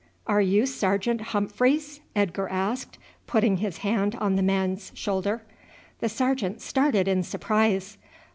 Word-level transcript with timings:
"Are 0.25 0.41
you 0.41 0.65
Sergeant 0.65 1.21
Humphreys?" 1.21 1.99
Edgar 2.15 2.47
asked, 2.49 2.97
putting 3.27 3.57
his 3.57 3.77
hand 3.85 4.15
on 4.15 4.35
the 4.35 4.41
man's 4.41 4.91
shoulder. 4.95 5.43
The 5.99 6.09
sergeant 6.09 6.59
started 6.59 7.07
in 7.07 7.21
surprise. 7.21 7.97